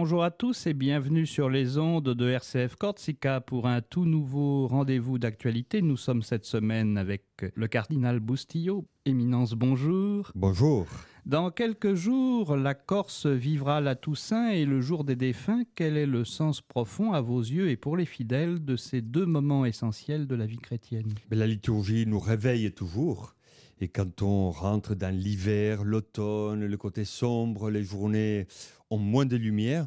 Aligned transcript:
Bonjour 0.00 0.22
à 0.22 0.30
tous 0.30 0.68
et 0.68 0.74
bienvenue 0.74 1.26
sur 1.26 1.50
les 1.50 1.76
ondes 1.76 2.14
de 2.14 2.30
RCF 2.30 2.76
Corsica 2.76 3.40
pour 3.40 3.66
un 3.66 3.80
tout 3.80 4.04
nouveau 4.04 4.68
rendez-vous 4.68 5.18
d'actualité. 5.18 5.82
Nous 5.82 5.96
sommes 5.96 6.22
cette 6.22 6.44
semaine 6.44 6.96
avec 6.96 7.24
le 7.52 7.66
cardinal 7.66 8.20
Boustillot. 8.20 8.86
Éminence, 9.06 9.54
bonjour. 9.54 10.30
Bonjour. 10.36 10.86
Dans 11.26 11.50
quelques 11.50 11.94
jours, 11.94 12.54
la 12.54 12.74
Corse 12.74 13.26
vivra 13.26 13.80
la 13.80 13.96
Toussaint 13.96 14.50
et 14.50 14.66
le 14.66 14.80
jour 14.80 15.02
des 15.02 15.16
défunts. 15.16 15.64
Quel 15.74 15.96
est 15.96 16.06
le 16.06 16.24
sens 16.24 16.60
profond 16.60 17.12
à 17.12 17.20
vos 17.20 17.40
yeux 17.40 17.68
et 17.68 17.76
pour 17.76 17.96
les 17.96 18.06
fidèles 18.06 18.64
de 18.64 18.76
ces 18.76 19.02
deux 19.02 19.26
moments 19.26 19.64
essentiels 19.64 20.28
de 20.28 20.36
la 20.36 20.46
vie 20.46 20.58
chrétienne? 20.58 21.12
La 21.32 21.48
liturgie 21.48 22.06
nous 22.06 22.20
réveille 22.20 22.70
toujours. 22.70 23.34
Et 23.80 23.86
quand 23.88 24.22
on 24.22 24.50
rentre 24.50 24.96
dans 24.96 25.14
l'hiver, 25.14 25.84
l'automne, 25.84 26.64
le 26.64 26.76
côté 26.76 27.04
sombre, 27.04 27.70
les 27.70 27.84
journées 27.84 28.48
ont 28.90 28.98
moins 28.98 29.26
de 29.26 29.36
lumière, 29.36 29.86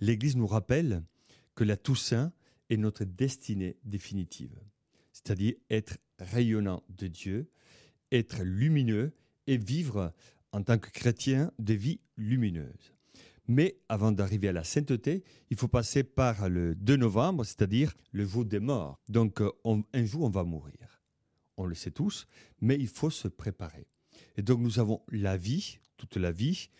l'Église 0.00 0.36
nous 0.36 0.46
rappelle 0.46 1.02
que 1.54 1.64
la 1.64 1.76
Toussaint 1.76 2.32
est 2.70 2.76
notre 2.76 3.04
destinée 3.04 3.76
définitive. 3.84 4.58
C'est-à-dire 5.12 5.54
être 5.70 5.98
rayonnant 6.18 6.82
de 6.88 7.06
Dieu, 7.06 7.50
être 8.10 8.42
lumineux 8.42 9.12
et 9.46 9.56
vivre 9.56 10.12
en 10.52 10.62
tant 10.62 10.78
que 10.78 10.90
chrétien 10.90 11.52
des 11.58 11.76
vies 11.76 12.00
lumineuses. 12.16 12.92
Mais 13.46 13.76
avant 13.88 14.12
d'arriver 14.12 14.48
à 14.48 14.52
la 14.52 14.64
sainteté, 14.64 15.22
il 15.50 15.56
faut 15.56 15.68
passer 15.68 16.02
par 16.02 16.48
le 16.48 16.74
2 16.74 16.96
novembre, 16.96 17.44
c'est-à-dire 17.44 17.94
le 18.12 18.24
jour 18.24 18.44
des 18.44 18.60
morts. 18.60 18.98
Donc 19.08 19.42
un 19.64 20.04
jour, 20.04 20.22
on 20.22 20.30
va 20.30 20.44
mourir 20.44 20.94
on 21.56 21.66
le 21.66 21.74
sait 21.74 21.90
tous, 21.90 22.26
mais 22.60 22.76
il 22.76 22.88
faut 22.88 23.10
se 23.10 23.28
préparer. 23.28 23.86
Et 24.36 24.42
donc 24.42 24.60
nous 24.60 24.78
avons 24.78 25.02
la 25.08 25.36
vie, 25.36 25.78
toute 25.96 26.16
la 26.16 26.32
vie, 26.32 26.70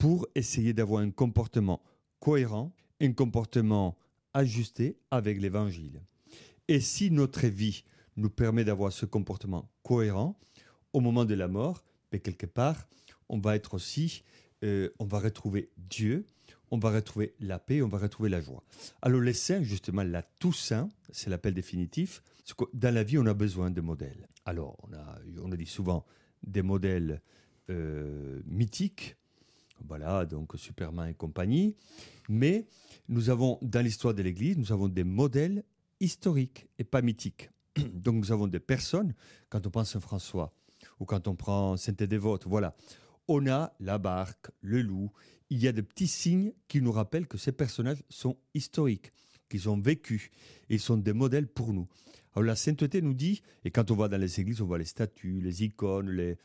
pour 0.00 0.26
essayer 0.34 0.72
d'avoir 0.72 1.02
un 1.02 1.10
comportement 1.10 1.82
cohérent, 2.20 2.72
un 3.02 3.12
comportement 3.12 3.98
ajusté 4.32 4.96
avec 5.10 5.38
l'Évangile. 5.38 6.00
Et 6.68 6.80
si 6.80 7.10
notre 7.10 7.46
vie 7.46 7.84
nous 8.16 8.30
permet 8.30 8.64
d'avoir 8.64 8.92
ce 8.92 9.04
comportement 9.04 9.68
cohérent, 9.82 10.38
au 10.94 11.00
moment 11.00 11.26
de 11.26 11.34
la 11.34 11.48
mort, 11.48 11.84
ben, 12.10 12.18
quelque 12.18 12.46
part, 12.46 12.88
on 13.28 13.38
va 13.38 13.56
être 13.56 13.74
aussi, 13.74 14.24
euh, 14.64 14.88
on 14.98 15.04
va 15.04 15.18
retrouver 15.18 15.68
Dieu, 15.76 16.24
on 16.70 16.78
va 16.78 16.90
retrouver 16.90 17.34
la 17.38 17.58
paix, 17.58 17.82
on 17.82 17.88
va 17.88 17.98
retrouver 17.98 18.30
la 18.30 18.40
joie. 18.40 18.64
Alors 19.02 19.20
les 19.20 19.34
saints, 19.34 19.62
justement, 19.62 20.02
la 20.02 20.22
Toussaint, 20.22 20.88
c'est 21.10 21.28
l'appel 21.28 21.52
définitif. 21.52 22.22
Dans 22.72 22.94
la 22.94 23.02
vie, 23.02 23.18
on 23.18 23.26
a 23.26 23.34
besoin 23.34 23.70
de 23.70 23.82
modèles. 23.82 24.28
Alors, 24.46 24.78
on 24.88 24.94
a, 24.94 25.18
on 25.42 25.52
a 25.52 25.56
dit 25.56 25.66
souvent 25.66 26.06
des 26.42 26.62
modèles 26.62 27.20
euh, 27.68 28.40
mythiques, 28.46 29.16
voilà, 29.86 30.26
donc 30.26 30.52
Superman 30.56 31.08
et 31.08 31.14
compagnie. 31.14 31.74
Mais 32.28 32.66
nous 33.08 33.30
avons, 33.30 33.58
dans 33.62 33.84
l'histoire 33.84 34.14
de 34.14 34.22
l'Église, 34.22 34.56
nous 34.56 34.72
avons 34.72 34.88
des 34.88 35.04
modèles 35.04 35.64
historiques 36.00 36.68
et 36.78 36.84
pas 36.84 37.02
mythiques. 37.02 37.50
Donc 37.94 38.16
nous 38.16 38.32
avons 38.32 38.46
des 38.46 38.60
personnes, 38.60 39.14
quand 39.48 39.66
on 39.66 39.70
pense 39.70 39.94
à 39.94 40.00
François, 40.00 40.52
ou 40.98 41.04
quand 41.04 41.28
on 41.28 41.36
prend 41.36 41.76
Saint-Dévote, 41.76 42.46
voilà, 42.46 42.74
on 43.28 43.46
a 43.46 43.72
la 43.80 43.98
barque, 43.98 44.50
le 44.60 44.82
loup. 44.82 45.12
Il 45.50 45.58
y 45.58 45.68
a 45.68 45.72
des 45.72 45.82
petits 45.82 46.08
signes 46.08 46.52
qui 46.68 46.80
nous 46.80 46.92
rappellent 46.92 47.26
que 47.26 47.38
ces 47.38 47.52
personnages 47.52 48.02
sont 48.08 48.36
historiques, 48.54 49.12
qu'ils 49.48 49.68
ont 49.68 49.80
vécu, 49.80 50.30
ils 50.68 50.80
sont 50.80 50.96
des 50.96 51.12
modèles 51.12 51.46
pour 51.46 51.72
nous. 51.72 51.88
Alors 52.34 52.46
la 52.46 52.56
sainteté 52.56 53.02
nous 53.02 53.14
dit, 53.14 53.42
et 53.64 53.70
quand 53.70 53.90
on 53.90 53.96
va 53.96 54.08
dans 54.08 54.20
les 54.20 54.40
églises, 54.40 54.60
on 54.60 54.66
voit 54.66 54.78
les 54.78 54.84
statues, 54.84 55.40
les 55.40 55.64
icônes, 55.64 56.10
les, 56.10 56.38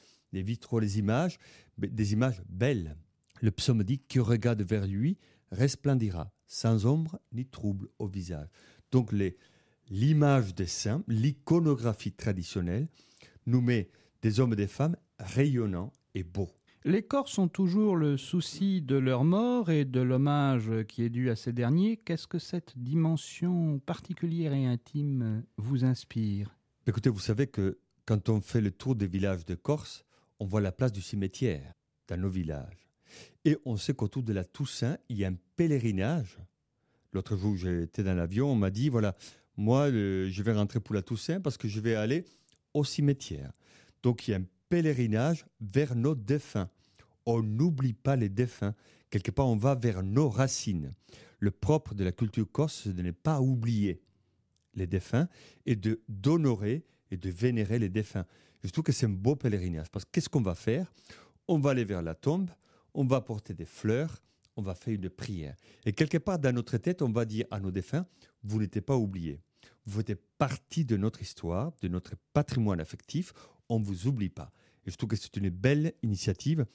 vitraux, 0.44 0.80
les 0.80 1.00
images, 1.00 1.38
des 1.78 2.14
images 2.14 2.42
belles. 2.50 2.98
Le 3.46 3.52
psaume 3.52 3.84
dit 3.84 4.00
qui 4.00 4.18
regarde 4.18 4.64
vers 4.64 4.88
lui 4.88 5.20
resplendira, 5.52 6.32
sans 6.48 6.88
ombre 6.88 7.20
ni 7.32 7.46
trouble 7.46 7.90
au 8.00 8.08
visage. 8.08 8.48
Donc 8.92 9.14
l'image 9.88 10.56
des 10.56 10.66
saints, 10.66 11.04
l'iconographie 11.08 12.12
traditionnelle, 12.12 12.88
nous 13.46 13.62
met 13.62 13.92
des 14.24 14.40
hommes 14.40 14.54
et 14.54 14.56
des 14.56 14.66
femmes 14.66 14.98
rayonnants 15.20 15.94
et 16.16 16.24
beaux. 16.24 16.50
Les 16.86 17.04
corps 17.04 17.30
sont 17.30 17.48
toujours 17.48 17.96
le 17.96 18.18
souci 18.18 18.82
de 18.82 18.96
leur 18.96 19.24
mort 19.24 19.70
et 19.70 19.86
de 19.86 20.02
l'hommage 20.02 20.72
qui 20.88 21.04
est 21.04 21.12
dû 21.12 21.30
à 21.30 21.36
ces 21.36 21.54
derniers. 21.54 21.98
Qu'est-ce 21.98 22.26
que 22.26 22.40
cette 22.40 22.76
dimension 22.76 23.78
particulière 23.78 24.54
et 24.54 24.66
intime 24.66 25.44
vous 25.58 25.86
inspire? 25.86 26.58
Écoutez, 26.88 27.12
vous 27.12 27.20
savez 27.20 27.46
que 27.46 27.78
quand 28.08 28.28
on 28.28 28.42
fait 28.42 28.62
le 28.62 28.72
tour 28.72 28.96
des 28.96 29.06
villages 29.06 29.46
de 29.46 29.54
Corse, 29.54 30.04
on 30.40 30.48
voit 30.48 30.62
la 30.62 30.72
place 30.72 30.92
du 30.92 31.02
cimetière 31.02 31.74
dans 32.08 32.20
nos 32.20 32.30
villages. 32.30 32.85
Et 33.44 33.58
on 33.66 33.78
sait 33.78 33.94
qu'autour 33.94 34.24
de 34.24 34.34
la 34.34 34.44
Toussaint, 34.44 34.98
il 35.10 35.18
y 35.18 35.26
a 35.26 35.28
un 35.28 35.38
pèlerinage. 35.56 36.40
L'autre 37.14 37.38
jour, 37.38 37.56
j'étais 37.56 38.04
dans 38.04 38.16
l'avion, 38.16 38.52
on 38.52 38.56
m'a 38.56 38.72
dit, 38.72 38.90
voilà, 38.90 39.16
moi, 39.58 39.90
je 39.90 40.44
vais 40.44 40.54
rentrer 40.54 40.80
pour 40.80 40.96
la 40.96 41.02
Toussaint 41.02 41.40
parce 41.40 41.58
que 41.58 41.68
je 41.68 41.80
vais 41.80 41.96
aller 41.96 42.26
au 42.74 42.84
cimetière. 42.84 43.52
Donc, 44.04 44.28
il 44.28 44.32
y 44.32 44.34
a 44.34 44.38
un 44.38 44.46
pèlerinage 44.70 45.46
vers 45.62 45.96
nos 45.96 46.16
défunts. 46.16 46.70
On 47.26 47.42
n'oublie 47.42 47.94
pas 47.94 48.16
les 48.16 48.30
défunts. 48.30 48.76
Quelque 49.10 49.32
part, 49.32 49.48
on 49.48 49.56
va 49.56 49.76
vers 49.76 50.04
nos 50.04 50.30
racines. 50.30 50.94
Le 51.40 51.52
propre 51.52 51.94
de 51.94 52.04
la 52.04 52.12
culture 52.12 52.52
corse, 52.52 52.82
c'est 52.84 52.94
de 52.94 53.02
ne 53.02 53.12
pas 53.12 53.40
oublier 53.40 54.02
les 54.74 54.88
défunts 54.88 55.30
et 55.66 55.76
de 55.76 56.02
d'honorer 56.10 56.84
et 57.12 57.18
de 57.18 57.30
vénérer 57.30 57.80
les 57.80 57.90
défunts. 57.90 58.26
Je 58.64 58.70
trouve 58.72 58.84
que 58.84 58.92
c'est 58.92 59.06
un 59.06 59.10
beau 59.10 59.36
pèlerinage 59.36 59.90
parce 59.90 60.06
que 60.06 60.12
qu'est-ce 60.12 60.28
qu'on 60.28 60.42
va 60.42 60.56
faire? 60.56 60.92
On 61.48 61.60
va 61.60 61.70
aller 61.70 61.86
vers 61.86 62.02
la 62.02 62.16
tombe, 62.16 62.50
on 62.96 63.06
va 63.06 63.22
porter 63.22 63.54
des 63.54 63.66
fleurs, 63.66 64.24
on 64.56 64.62
va 64.62 64.74
faire 64.74 64.94
une 64.94 65.10
prière. 65.10 65.56
Et 65.86 65.94
quelque 65.94 66.18
part 66.18 66.40
dans 66.40 66.54
notre 66.54 66.78
tête, 66.78 67.02
on 67.02 67.12
va 67.12 67.26
dire 67.26 67.46
à 67.52 67.60
nos 67.60 67.72
défunts, 67.72 68.08
vous 68.44 68.60
n'êtes 68.60 68.82
pas 68.82 68.96
oubliés. 68.96 69.40
Vous 69.86 70.02
faites 70.02 70.20
partie 70.38 70.86
de 70.86 70.98
notre 70.98 71.22
histoire, 71.22 71.72
de 71.82 71.88
notre 71.88 72.16
patrimoine 72.34 72.80
affectif 72.80 73.34
on 73.70 73.80
ne 73.80 73.84
vous 73.84 74.08
oublie 74.08 74.30
pas. 74.30 74.52
Et 74.86 74.92
je 74.92 74.96
trouve 74.96 75.10
que 75.10 75.16
c'est 75.16 75.36
une 75.38 75.50
belle 75.50 75.94
initiative, 76.04 76.66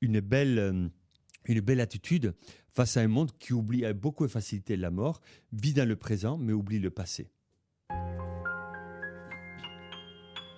une 0.00 0.20
belle, 0.20 0.58
euh, 0.58 0.88
une 1.44 1.60
belle 1.60 1.80
attitude 1.80 2.34
face 2.72 2.96
à 2.96 3.00
un 3.00 3.08
monde 3.08 3.30
qui 3.38 3.52
oublie 3.52 3.84
beaucoup 3.92 4.26
de 4.26 4.30
facilité 4.30 4.76
la 4.76 4.90
mort, 4.90 5.20
vit 5.52 5.74
dans 5.74 5.88
le 5.88 5.96
présent, 5.96 6.38
mais 6.38 6.52
oublie 6.52 6.78
le 6.78 6.90
passé. 6.90 7.30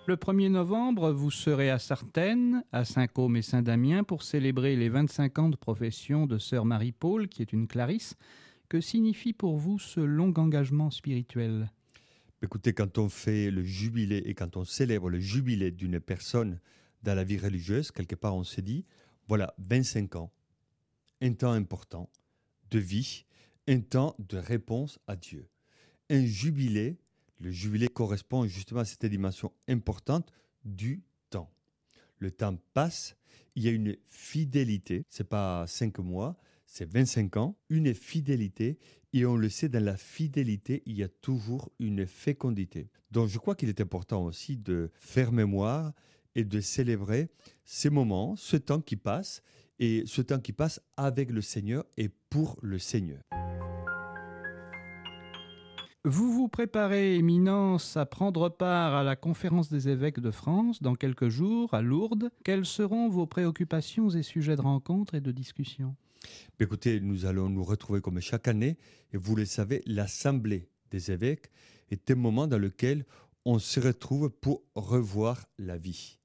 Le 0.08 0.16
1er 0.16 0.48
novembre, 0.48 1.12
vous 1.12 1.30
serez 1.30 1.70
à 1.70 1.78
Sartène, 1.78 2.64
à 2.72 2.84
Saint-Côme 2.84 3.36
et 3.36 3.42
Saint-Damien 3.42 4.02
pour 4.02 4.24
célébrer 4.24 4.74
les 4.74 4.88
25 4.88 5.38
ans 5.38 5.48
de 5.48 5.54
profession 5.54 6.26
de 6.26 6.38
sœur 6.38 6.64
Marie-Paul, 6.64 7.28
qui 7.28 7.40
est 7.40 7.52
une 7.52 7.68
clarisse. 7.68 8.16
Que 8.68 8.80
signifie 8.80 9.32
pour 9.32 9.58
vous 9.58 9.78
ce 9.78 10.00
long 10.00 10.34
engagement 10.36 10.90
spirituel? 10.90 11.70
Écoutez, 12.42 12.72
quand 12.72 12.98
on 12.98 13.08
fait 13.08 13.52
le 13.52 13.62
jubilé 13.62 14.16
et 14.26 14.34
quand 14.34 14.56
on 14.56 14.64
célèbre 14.64 15.08
le 15.08 15.20
jubilé 15.20 15.70
d'une 15.70 16.00
personne 16.00 16.58
dans 17.04 17.14
la 17.14 17.22
vie 17.22 17.38
religieuse, 17.38 17.92
quelque 17.92 18.16
part 18.16 18.34
on 18.34 18.42
s'est 18.42 18.60
dit, 18.60 18.84
voilà, 19.28 19.54
25 19.58 20.16
ans, 20.16 20.32
un 21.20 21.32
temps 21.32 21.52
important 21.52 22.10
de 22.72 22.80
vie, 22.80 23.24
un 23.69 23.78
temps 23.78 24.16
de 24.19 24.36
réponse 24.36 24.98
à 25.06 25.14
Dieu. 25.14 25.46
Un 26.10 26.26
jubilé, 26.26 26.98
le 27.42 27.50
jubilé 27.50 27.88
correspond 27.88 28.47
justement 28.47 28.80
à 28.80 28.84
cette 28.84 29.04
dimension 29.06 29.53
importante 29.69 30.32
du 30.64 31.03
temps. 31.30 31.50
Le 32.19 32.30
temps 32.30 32.56
passe, 32.72 33.16
il 33.56 33.64
y 33.64 33.69
a 33.69 33.72
une 33.72 33.97
fidélité, 34.06 35.04
c'est 35.08 35.28
pas 35.28 35.66
cinq 35.66 35.98
mois, 35.98 36.38
c'est 36.66 36.91
25 36.91 37.36
ans, 37.36 37.56
une 37.69 37.92
fidélité, 37.92 38.78
et 39.12 39.26
on 39.26 39.37
le 39.37 39.50
sait, 39.50 39.69
dans 39.69 39.84
la 39.84 39.96
fidélité, 39.96 40.82
il 40.87 40.96
y 40.96 41.02
a 41.02 41.08
toujours 41.08 41.70
une 41.78 42.06
fécondité. 42.06 42.88
Donc 43.11 43.28
je 43.28 43.38
crois 43.38 43.55
qu'il 43.55 43.69
est 43.69 43.81
important 43.81 44.25
aussi 44.25 44.56
de 44.56 44.90
faire 44.94 45.32
mémoire 45.32 45.93
et 46.34 46.44
de 46.44 46.61
célébrer 46.61 47.28
ces 47.64 47.90
moments, 47.90 48.37
ce 48.37 48.56
temps 48.56 48.81
qui 48.81 48.96
passe, 48.96 49.43
et 49.78 50.05
ce 50.06 50.22
temps 50.22 50.40
qui 50.40 50.52
passe 50.52 50.81
avec 50.96 51.31
le 51.31 51.43
Seigneur 51.43 51.84
et 51.96 52.08
pour 52.31 52.58
le 52.62 52.78
Seigneur. 52.78 53.20
Vous 56.04 56.32
vous 56.32 56.49
préparez, 56.49 57.14
Éminence, 57.14 57.96
à 57.96 58.06
prendre 58.06 58.49
part 58.49 58.93
à 58.93 59.04
la 59.04 59.14
conférence 59.14 59.69
des 59.69 59.88
évêques 59.88 60.19
de 60.19 60.32
France 60.32 60.82
dans 60.82 60.96
quelques 60.96 61.28
jours 61.28 61.72
à 61.75 61.81
Lourdes. 61.81 62.31
Quelles 62.43 62.66
seront 62.66 63.08
vos 63.08 63.26
préoccupations 63.26 64.10
et 64.10 64.25
sujets 64.25 64.56
de 64.56 64.62
rencontre 64.62 65.14
et 65.14 65.20
de 65.20 65.31
discussion? 65.31 65.94
Écoutez, 66.58 67.00
nous 67.00 67.25
allons 67.25 67.49
nous 67.49 67.62
retrouver 67.62 68.00
comme 68.00 68.19
chaque 68.19 68.49
année, 68.49 68.78
et 69.12 69.16
vous 69.16 69.37
le 69.37 69.44
savez, 69.44 69.81
l'Assemblée 69.87 70.69
des 70.90 71.12
évêques 71.12 71.52
est 71.93 72.10
un 72.10 72.16
moment 72.16 72.49
dans 72.49 72.58
lequel 72.58 73.06
on 73.44 73.60
se 73.60 73.78
retrouve 73.78 74.28
pour 74.28 74.64
revoir 74.75 75.46
la 75.56 75.78
vie. 75.78 76.19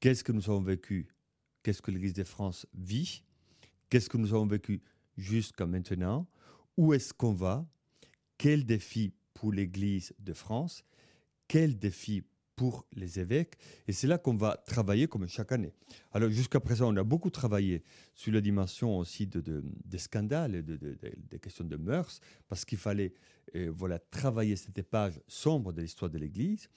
Qu'est-ce 0.00 0.24
que 0.24 0.32
nous 0.32 0.48
avons 0.48 0.62
vécu? 0.62 1.08
Qu'est-ce 1.62 1.82
que 1.82 1.90
l'Église 1.90 2.14
de 2.14 2.24
France 2.24 2.66
vit? 2.72 3.24
Qu'est-ce 3.90 4.08
que 4.08 4.16
nous 4.16 4.32
avons 4.32 4.46
vécu 4.46 4.80
jusqu'à 5.18 5.66
maintenant? 5.66 6.26
Où 6.78 6.94
est-ce 6.94 7.12
qu'on 7.12 7.34
va? 7.34 7.66
Quel 8.38 8.64
défi 8.64 9.12
pour 9.34 9.52
l'Église 9.52 10.14
de 10.18 10.32
France? 10.32 10.84
Quel 11.48 11.78
défi 11.78 12.22
pour 12.54 12.86
les 12.92 13.20
évêques? 13.20 13.54
Et 13.86 13.92
c'est 13.92 14.06
là 14.06 14.16
qu'on 14.16 14.34
va 14.34 14.56
travailler 14.66 15.06
comme 15.08 15.28
chaque 15.28 15.52
année. 15.52 15.74
Alors 16.12 16.30
jusqu'à 16.30 16.58
présent, 16.58 16.92
on 16.92 16.96
a 16.96 17.04
beaucoup 17.04 17.30
travaillé 17.30 17.82
sur 18.14 18.32
la 18.32 18.40
dimension 18.40 18.98
aussi 18.98 19.26
de, 19.26 19.62
des 19.84 19.98
scandales, 19.98 20.64
de, 20.64 20.76
des 21.30 21.38
questions 21.38 21.64
de 21.64 21.76
mœurs, 21.76 22.20
parce 22.48 22.64
qu'il 22.64 22.78
fallait 22.78 23.12
euh, 23.54 23.70
voilà, 23.74 23.98
travailler 23.98 24.56
cette 24.56 24.82
page 24.82 25.20
sombre 25.28 25.72
de 25.72 25.82
l'histoire 25.82 26.10
de 26.10 26.18
l'Église. 26.18 26.68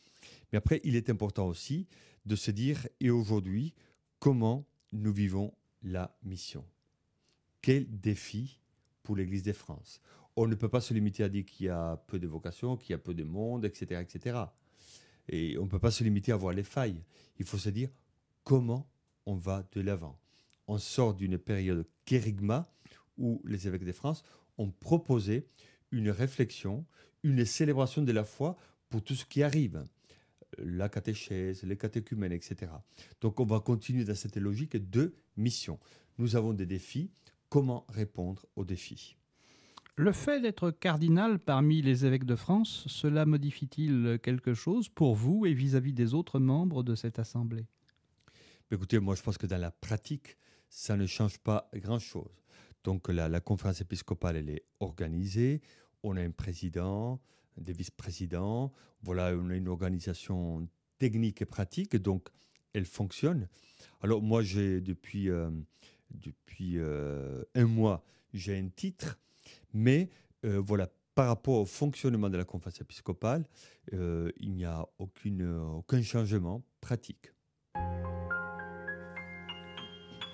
Mais 0.52 0.58
après, 0.58 0.82
il 0.84 0.96
est 0.96 1.10
important 1.10 1.48
aussi 1.48 1.88
de 2.26 2.36
se 2.36 2.52
dire, 2.52 2.86
et 3.00 3.10
aujourd'hui, 3.10 3.74
comment 4.20 4.68
nous 4.92 5.14
vivons 5.14 5.54
la 5.82 6.14
mission? 6.24 6.66
Quel 7.62 7.88
défi 8.00 8.60
pour 9.02 9.16
l'Église 9.16 9.44
de 9.44 9.54
France? 9.54 10.02
On 10.36 10.48
ne 10.48 10.56
peut 10.56 10.70
pas 10.70 10.82
se 10.82 10.94
limiter 10.94 11.24
à 11.24 11.30
dire 11.30 11.46
qu'il 11.46 11.66
y 11.66 11.70
a 11.70 11.98
peu 12.08 12.20
de 12.20 12.28
vocations, 12.28 12.78
qu'il 12.78 12.92
y 12.92 12.94
a 12.94 12.98
peu 12.98 13.14
de 13.14 13.24
monde, 13.24 13.66
etc. 13.66 14.02
etc. 14.02 14.40
Et 15.28 15.58
on 15.58 15.66
ne 15.66 15.70
peut 15.70 15.80
pas 15.80 15.92
se 15.92 16.04
limiter 16.04 16.32
à 16.32 16.36
voir 16.36 16.54
les 16.54 16.64
failles. 16.64 17.04
Il 17.38 17.46
faut 17.46 17.58
se 17.58 17.70
dire 17.70 17.90
comment 18.44 18.90
on 19.26 19.36
va 19.36 19.68
de 19.74 19.82
l'avant. 19.82 20.20
On 20.68 20.78
sort 20.78 21.14
d'une 21.14 21.38
période 21.38 21.86
kérigma 22.06 22.72
où 23.18 23.42
les 23.46 23.68
évêques 23.68 23.86
de 23.86 23.92
France 23.92 24.24
ont 24.58 24.72
proposé 24.72 25.48
une 25.92 26.10
réflexion, 26.10 26.86
une 27.24 27.46
célébration 27.46 28.02
de 28.02 28.12
la 28.12 28.24
foi 28.24 28.56
pour 28.90 29.04
tout 29.04 29.16
ce 29.16 29.26
qui 29.26 29.44
arrive. 29.44 29.84
La 30.58 30.90
catéchèse, 30.90 31.64
les 31.64 31.78
catéchumènes, 31.78 32.32
etc. 32.32 32.72
Donc 33.22 33.40
on 33.40 33.46
va 33.46 33.60
continuer 33.60 34.04
dans 34.04 34.16
cette 34.16 34.38
logique 34.38 34.78
de 34.90 35.14
mission. 35.38 35.80
Nous 36.18 36.36
avons 36.36 36.54
des 36.54 36.66
défis. 36.66 37.12
Comment 37.50 37.86
répondre 37.90 38.46
aux 38.56 38.66
défis? 38.66 39.19
Le 40.00 40.14
fait 40.14 40.40
d'être 40.40 40.72
cardinal 40.72 41.40
parmi 41.40 41.82
les 41.82 42.06
évêques 42.06 42.24
de 42.24 42.38
France, 42.38 42.86
cela 42.88 43.26
modifie-t-il 43.26 44.18
quelque 44.24 44.54
chose 44.54 44.88
pour 44.88 45.14
vous 45.14 45.46
et 45.46 45.54
vis-à-vis 45.54 45.92
des 45.92 46.14
autres 46.14 46.40
membres 46.40 46.84
de 46.84 46.96
cette 46.96 47.20
assemblée? 47.20 47.66
Écoutez, 48.72 49.00
moi 49.00 49.16
je 49.16 49.22
pense 49.22 49.38
que 49.38 49.46
dans 49.46 49.58
la 49.58 49.72
pratique, 49.72 50.38
ça 50.70 50.96
ne 50.96 51.06
change 51.06 51.38
pas 51.40 51.70
grand-chose. 51.74 52.46
Donc 52.86 53.10
la, 53.10 53.42
conférence 53.42 53.82
épiscopale, 53.82 54.38
elle 54.38 54.50
est 54.50 54.64
organisée, 54.80 55.62
on 56.02 56.16
a 56.16 56.22
un 56.22 56.32
président, 56.32 57.20
des 57.58 57.74
vice-présidents, 57.74 58.72
voilà, 59.04 59.34
on 59.36 59.50
a 59.50 59.56
une 59.58 59.68
organisation 59.68 60.66
technique 60.98 61.42
et 61.42 61.46
pratique, 61.46 61.98
donc 61.98 62.30
elle 62.72 62.86
fonctionne. 62.86 63.50
Alors 64.02 64.22
moi, 64.22 64.44
j'ai 64.44 64.80
depuis, 64.80 65.30
euh, 65.30 65.50
depuis 66.12 66.76
euh, 66.78 67.44
un 67.54 67.66
mois, 67.66 68.06
j'ai 68.34 68.58
un 68.58 68.70
titre 68.70 69.20
mais 69.74 70.10
euh, 70.46 70.62
voilà, 70.66 70.90
par 71.16 71.28
rapport 71.28 71.60
au 71.60 71.66
fonctionnement 71.66 72.30
de 72.30 72.38
la 72.38 72.46
conférence 72.46 72.80
épiscopale, 72.82 73.46
euh, 73.94 74.32
il 74.38 74.54
n'y 74.54 74.66
a 74.66 74.86
aucune, 74.98 75.46
aucun 75.76 76.02
changement 76.02 76.64
pratique. 76.82 77.32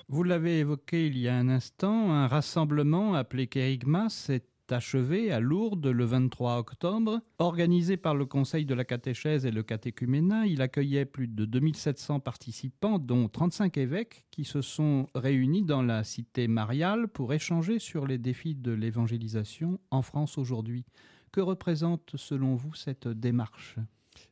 Vous 0.07 0.23
l'avez 0.23 0.59
évoqué 0.59 1.07
il 1.07 1.17
y 1.17 1.27
a 1.27 1.35
un 1.35 1.49
instant, 1.49 2.11
un 2.11 2.27
rassemblement 2.27 3.15
appelé 3.15 3.47
Kérigma 3.47 4.09
s'est 4.09 4.45
achevé 4.71 5.31
à 5.31 5.39
Lourdes 5.39 5.87
le 5.87 6.05
23 6.05 6.57
octobre. 6.57 7.21
Organisé 7.39 7.97
par 7.97 8.15
le 8.15 8.25
Conseil 8.25 8.65
de 8.65 8.73
la 8.73 8.85
catéchèse 8.85 9.45
et 9.45 9.51
le 9.51 9.63
catéchuménat, 9.63 10.47
il 10.47 10.61
accueillait 10.61 11.05
plus 11.05 11.27
de 11.27 11.45
2700 11.45 12.19
participants, 12.19 12.99
dont 12.99 13.27
35 13.27 13.77
évêques, 13.77 14.25
qui 14.31 14.43
se 14.43 14.61
sont 14.61 15.07
réunis 15.15 15.63
dans 15.63 15.81
la 15.81 16.03
cité 16.03 16.47
mariale 16.47 17.07
pour 17.07 17.33
échanger 17.33 17.79
sur 17.79 18.07
les 18.07 18.17
défis 18.17 18.55
de 18.55 18.71
l'évangélisation 18.71 19.79
en 19.91 20.01
France 20.01 20.37
aujourd'hui. 20.37 20.85
Que 21.31 21.41
représente 21.41 22.13
selon 22.15 22.55
vous 22.55 22.73
cette 22.73 23.07
démarche? 23.07 23.75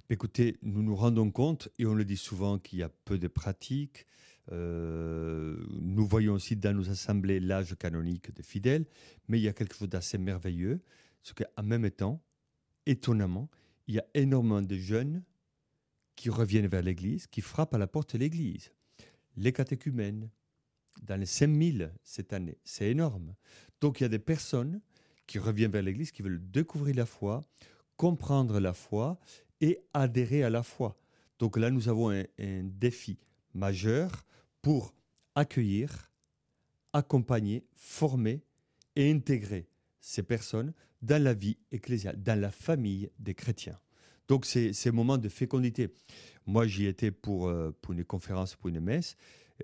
Écoutez, 0.09 0.57
nous 0.62 0.83
nous 0.83 0.95
rendons 0.95 1.31
compte, 1.31 1.69
et 1.79 1.86
on 1.86 1.94
le 1.94 2.06
dit 2.06 2.18
souvent, 2.18 2.59
qu'il 2.59 2.79
y 2.79 2.83
a 2.83 2.89
peu 2.89 3.18
de 3.18 3.27
pratiques, 3.27 4.06
euh, 4.51 5.57
nous 5.79 6.05
voyons 6.05 6.33
aussi 6.33 6.55
dans 6.55 6.75
nos 6.75 6.89
assemblées 6.89 7.39
l'âge 7.39 7.75
canonique 7.75 8.33
des 8.33 8.43
fidèles, 8.43 8.85
mais 9.27 9.39
il 9.39 9.43
y 9.43 9.47
a 9.47 9.53
quelque 9.53 9.75
chose 9.75 9.89
d'assez 9.89 10.17
merveilleux, 10.17 10.81
c'est 11.21 11.35
qu'en 11.35 11.63
même 11.63 11.89
temps, 11.91 12.21
étonnamment, 12.85 13.49
il 13.87 13.95
y 13.95 13.99
a 13.99 14.05
énormément 14.13 14.61
de 14.61 14.75
jeunes 14.75 15.23
qui 16.15 16.29
reviennent 16.29 16.67
vers 16.67 16.81
l'Église, 16.81 17.27
qui 17.27 17.41
frappent 17.41 17.73
à 17.73 17.77
la 17.77 17.87
porte 17.87 18.13
de 18.13 18.19
l'Église. 18.19 18.71
Les 19.35 19.53
catéchumènes, 19.53 20.29
dans 21.01 21.19
les 21.19 21.25
5000 21.25 21.91
cette 22.03 22.33
année, 22.33 22.57
c'est 22.63 22.89
énorme. 22.89 23.35
Donc 23.81 23.99
il 23.99 24.03
y 24.03 24.05
a 24.05 24.09
des 24.09 24.19
personnes 24.19 24.81
qui 25.25 25.39
reviennent 25.39 25.71
vers 25.71 25.81
l'Église, 25.81 26.11
qui 26.11 26.21
veulent 26.21 26.41
découvrir 26.51 26.95
la 26.95 27.05
foi, 27.05 27.41
comprendre 27.95 28.59
la 28.59 28.73
foi 28.73 29.19
et 29.61 29.79
adhérer 29.93 30.43
à 30.43 30.49
la 30.49 30.63
foi. 30.63 30.99
Donc 31.39 31.57
là, 31.57 31.71
nous 31.71 31.89
avons 31.89 32.11
un, 32.11 32.23
un 32.39 32.63
défi 32.63 33.17
majeur 33.53 34.25
pour 34.61 34.94
accueillir, 35.35 36.11
accompagner, 36.94 37.65
former 37.73 38.41
et 38.95 39.11
intégrer 39.11 39.67
ces 40.00 40.23
personnes 40.23 40.73
dans 41.01 41.21
la 41.21 41.33
vie 41.33 41.57
ecclésiale, 41.71 42.21
dans 42.21 42.39
la 42.39 42.51
famille 42.51 43.09
des 43.19 43.33
chrétiens. 43.33 43.79
Donc 44.27 44.45
c'est 44.45 44.73
ces 44.73 44.91
moments 44.91 45.17
de 45.17 45.29
fécondité. 45.29 45.94
Moi 46.45 46.67
j'y 46.67 46.85
étais 46.85 47.11
pour, 47.11 47.47
euh, 47.47 47.71
une 47.89 48.05
conférence, 48.05 48.55
pour 48.55 48.69
une 48.69 48.79
messe. 48.79 49.15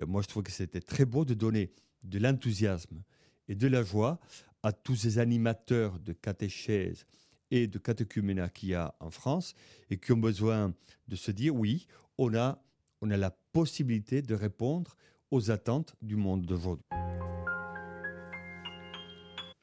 Moi 0.06 0.22
je 0.22 0.28
trouve 0.28 0.42
que 0.42 0.52
c'était 0.52 0.80
très 0.80 1.04
beau 1.04 1.24
de 1.24 1.34
donner 1.34 1.72
de 2.02 2.18
l'enthousiasme 2.18 3.02
et 3.48 3.54
de 3.54 3.66
la 3.66 3.82
joie 3.82 4.20
à 4.62 4.72
tous 4.72 4.96
ces 4.96 5.18
animateurs 5.18 5.98
de 5.98 6.12
catéchèse 6.12 7.06
et 7.50 7.66
de 7.66 7.78
catéchuménat 7.78 8.48
qu'il 8.50 8.70
y 8.70 8.74
a 8.74 8.94
en 9.00 9.10
France 9.10 9.54
et 9.88 9.98
qui 9.98 10.12
ont 10.12 10.18
besoin 10.18 10.74
de 11.08 11.16
se 11.16 11.30
dire 11.30 11.54
oui, 11.54 11.86
on 12.18 12.34
a 12.34 12.62
on 13.02 13.10
a 13.10 13.16
la 13.16 13.30
possibilité 13.52 14.22
de 14.22 14.34
répondre 14.34 14.96
aux 15.30 15.50
attentes 15.50 15.94
du 16.02 16.16
monde 16.16 16.44
d'aujourd'hui. 16.44 16.84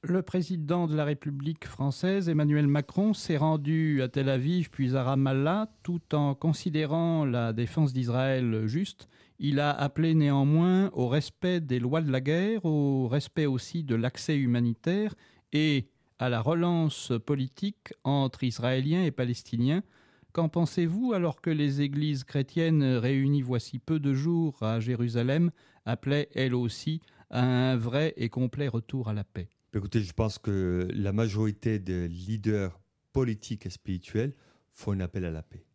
Le 0.03 0.21
président 0.21 0.87
de 0.87 0.95
la 0.95 1.03
République 1.03 1.65
française, 1.65 2.29
Emmanuel 2.29 2.67
Macron, 2.67 3.13
s'est 3.13 3.35
rendu 3.35 4.01
à 4.01 4.07
Tel 4.07 4.29
Aviv 4.29 4.69
puis 4.69 4.95
à 4.95 5.03
Ramallah 5.03 5.69
tout 5.83 6.15
en 6.15 6.33
considérant 6.33 7.25
la 7.25 7.51
défense 7.51 7.93
d'Israël 7.93 8.67
juste. 8.67 9.09
Il 9.39 9.59
a 9.59 9.71
appelé 9.71 10.13
néanmoins 10.15 10.89
au 10.93 11.07
respect 11.07 11.59
des 11.59 11.79
lois 11.79 12.01
de 12.01 12.11
la 12.11 12.21
guerre, 12.21 12.63
au 12.63 13.07
respect 13.07 13.47
aussi 13.47 13.83
de 13.83 13.95
l'accès 13.95 14.37
humanitaire 14.37 15.13
et 15.51 15.89
à 16.19 16.29
la 16.29 16.41
relance 16.41 17.11
politique 17.25 17.93
entre 18.03 18.43
Israéliens 18.43 19.03
et 19.03 19.11
Palestiniens 19.11 19.83
Qu'en 20.37 20.49
pensez-vous 20.49 21.13
alors 21.13 21.41
que 21.41 21.49
les 21.49 21.81
églises 21.81 22.23
chrétiennes 22.23 22.83
réunies 22.83 23.41
voici 23.41 23.79
peu 23.79 23.99
de 23.99 24.13
jours 24.13 24.61
à 24.61 24.79
Jérusalem 24.79 25.49
appelaient 25.83 26.29
elles 26.35 26.53
aussi 26.53 27.01
à 27.31 27.71
un 27.71 27.75
vrai 27.75 28.13
et 28.17 28.29
complet 28.29 28.67
retour 28.67 29.09
à 29.09 29.13
la 29.13 29.23
paix? 29.23 29.49
Écoutez, 29.73 30.03
je 30.03 30.13
pense 30.13 30.37
que 30.37 30.87
la 30.93 31.11
majorité 31.11 31.79
des 31.79 32.07
leaders 32.07 32.79
politiques 33.13 33.65
et 33.65 33.71
spirituels 33.71 34.35
font 34.73 34.91
un 34.91 34.99
appel 34.99 35.25
à 35.25 35.31
la 35.31 35.41
paix. 35.41 35.65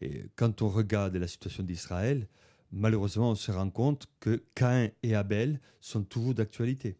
Et 0.00 0.24
quand 0.34 0.62
on 0.62 0.68
regarde 0.68 1.14
la 1.14 1.28
situation 1.28 1.62
d'Israël, 1.62 2.26
malheureusement, 2.72 3.30
on 3.30 3.36
se 3.36 3.52
rend 3.52 3.70
compte 3.70 4.08
que 4.18 4.42
Caïn 4.56 4.90
et 5.04 5.14
Abel 5.14 5.60
sont 5.80 6.02
toujours 6.02 6.34
d'actualité. 6.34 6.98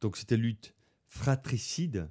Donc 0.00 0.16
cette 0.16 0.32
lutte 0.32 0.74
fratricide 1.06 2.08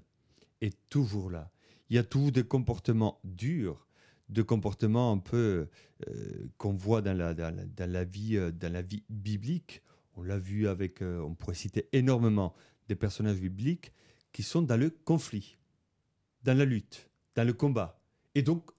est 0.62 0.78
toujours 0.88 1.30
là 1.30 1.52
il 1.90 1.96
y 1.96 2.00
a 2.00 2.04
toujours 2.04 2.32
des 2.32 2.44
comportements 2.44 3.20
durs, 3.24 3.88
de 4.30 4.42
comportements 4.42 5.12
un 5.12 5.18
peu 5.18 5.68
euh, 6.08 6.48
qu'on 6.58 6.74
voit 6.74 7.02
dans 7.02 7.16
la, 7.16 7.34
dans, 7.34 7.92
la, 7.92 8.04
vie, 8.04 8.38
euh, 8.38 8.52
dans 8.52 8.72
la 8.72 8.82
vie 8.82 9.04
biblique. 9.10 9.82
On 10.16 10.24
l'a 10.24 10.38
vu 10.38 10.68
avec, 10.68 11.02
euh, 11.02 11.20
on 11.22 11.36
pourrait 11.36 11.56
citer 11.56 11.90
énormément 11.92 12.54
des 12.88 12.96
personnages 12.96 13.40
bibliques 13.40 13.92
qui 14.32 14.44
sont 14.44 14.62
dans 14.62 14.78
le 14.78 14.90
conflit, 14.90 15.58
dans 16.44 16.58
la 16.58 16.66
lutte, 16.66 17.10
dans 17.36 17.46
le 17.46 17.54
combat. 17.54 18.02
Et 18.36 18.42
donc, 18.42 18.72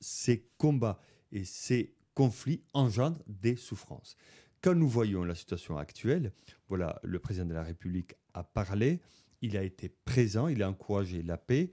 ces 0.00 0.48
combats 0.58 1.00
et 1.30 1.44
ces 1.44 1.94
conflits 2.14 2.62
engendrent 2.74 3.22
des 3.26 3.56
souffrances. 3.56 4.16
Quand 4.60 4.74
nous 4.74 4.88
voyons 4.88 5.24
la 5.24 5.34
situation 5.34 5.76
actuelle, 5.78 6.32
voilà, 6.68 7.00
le 7.02 7.18
président 7.18 7.46
de 7.46 7.54
la 7.54 7.64
République 7.64 8.14
a 8.34 8.44
parlé, 8.44 9.00
il 9.40 9.56
a 9.56 9.62
été 9.62 9.88
présent, 9.88 10.48
il 10.48 10.62
a 10.62 10.68
encouragé 10.68 11.22
la 11.22 11.36
paix. 11.36 11.72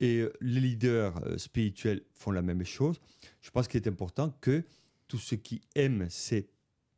Et 0.00 0.18
euh, 0.18 0.32
les 0.40 0.60
leaders 0.60 1.24
euh, 1.24 1.38
spirituels 1.38 2.02
font 2.12 2.30
la 2.30 2.42
même 2.42 2.64
chose. 2.64 3.00
Je 3.40 3.50
pense 3.50 3.68
qu'il 3.68 3.80
est 3.80 3.88
important 3.88 4.36
que 4.40 4.64
tous 5.08 5.18
ceux 5.18 5.36
qui 5.36 5.62
aiment 5.74 6.08
ces 6.10 6.48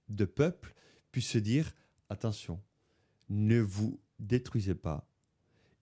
deux 0.08 0.26
peuples 0.26 0.74
puissent 1.12 1.28
se 1.30 1.38
dire 1.38 1.72
attention, 2.08 2.60
ne 3.28 3.60
vous 3.60 4.00
détruisez 4.18 4.74
pas. 4.74 5.06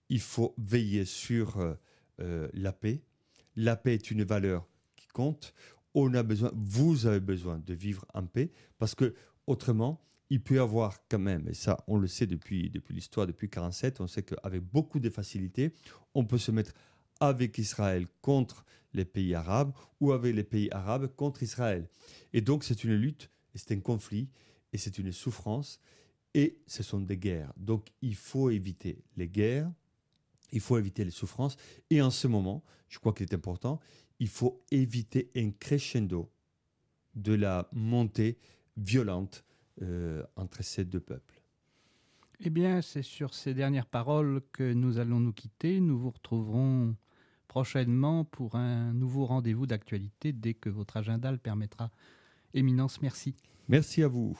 Il 0.09 0.19
faut 0.19 0.53
veiller 0.57 1.05
sur 1.05 1.57
euh, 2.19 2.49
la 2.53 2.73
paix. 2.73 3.01
La 3.55 3.75
paix 3.75 3.95
est 3.95 4.11
une 4.11 4.23
valeur 4.23 4.67
qui 4.95 5.07
compte. 5.07 5.53
On 5.93 6.13
a 6.13 6.23
besoin, 6.23 6.51
vous 6.53 7.07
avez 7.07 7.19
besoin 7.19 7.59
de 7.59 7.73
vivre 7.73 8.05
en 8.13 8.25
paix 8.25 8.51
parce 8.77 8.93
que 8.93 9.15
autrement, 9.47 10.01
il 10.29 10.41
peut 10.41 10.55
y 10.55 10.59
avoir 10.59 10.97
quand 11.09 11.19
même, 11.19 11.47
et 11.47 11.53
ça 11.53 11.83
on 11.87 11.97
le 11.97 12.07
sait 12.07 12.27
depuis, 12.27 12.69
depuis 12.69 12.93
l'histoire, 12.93 13.27
depuis 13.27 13.49
47, 13.49 14.01
on 14.01 14.07
sait 14.07 14.23
qu'avec 14.23 14.61
beaucoup 14.61 14.99
de 14.99 15.09
facilité, 15.09 15.73
on 16.13 16.25
peut 16.25 16.37
se 16.37 16.51
mettre 16.51 16.73
avec 17.19 17.57
Israël 17.57 18.07
contre 18.21 18.65
les 18.93 19.05
pays 19.05 19.35
arabes 19.35 19.73
ou 19.99 20.11
avec 20.11 20.35
les 20.35 20.43
pays 20.43 20.69
arabes 20.71 21.07
contre 21.15 21.43
Israël. 21.43 21.87
Et 22.33 22.41
donc 22.41 22.63
c'est 22.63 22.83
une 22.83 22.95
lutte, 22.95 23.29
c'est 23.53 23.71
un 23.71 23.79
conflit, 23.79 24.29
et 24.73 24.77
c'est 24.77 24.97
une 24.97 25.11
souffrance, 25.11 25.79
et 26.33 26.59
ce 26.67 26.83
sont 26.83 26.99
des 26.99 27.17
guerres. 27.17 27.53
Donc 27.57 27.87
il 28.01 28.15
faut 28.15 28.49
éviter 28.49 29.03
les 29.15 29.27
guerres, 29.27 29.71
il 30.51 30.61
faut 30.61 30.77
éviter 30.77 31.03
les 31.03 31.11
souffrances, 31.11 31.57
et 31.89 32.01
en 32.01 32.11
ce 32.11 32.27
moment, 32.27 32.63
je 32.89 32.99
crois 32.99 33.13
qu'il 33.13 33.25
est 33.25 33.33
important, 33.33 33.79
il 34.19 34.29
faut 34.29 34.63
éviter 34.71 35.31
un 35.35 35.51
crescendo 35.51 36.31
de 37.15 37.33
la 37.33 37.67
montée 37.73 38.37
violente 38.77 39.43
euh, 39.81 40.23
entre 40.35 40.63
ces 40.63 40.85
deux 40.85 40.99
peuples. 40.99 41.41
Eh 42.39 42.51
bien, 42.51 42.81
c'est 42.81 43.01
sur 43.01 43.33
ces 43.33 43.55
dernières 43.55 43.87
paroles 43.87 44.41
que 44.53 44.73
nous 44.73 44.99
allons 44.99 45.19
nous 45.19 45.33
quitter. 45.33 45.79
Nous 45.79 45.97
vous 45.97 46.11
retrouverons 46.11 46.95
prochainement 47.57 48.23
pour 48.23 48.53
un 48.53 48.93
nouveau 48.93 49.25
rendez-vous 49.25 49.65
d'actualité 49.65 50.31
dès 50.31 50.53
que 50.53 50.69
votre 50.69 50.95
agenda 50.95 51.31
le 51.31 51.39
permettra. 51.39 51.89
Éminence, 52.53 53.01
merci. 53.01 53.33
Merci 53.67 54.03
à 54.03 54.07
vous. 54.07 54.37